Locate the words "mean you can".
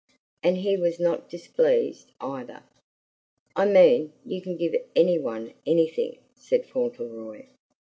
3.67-4.57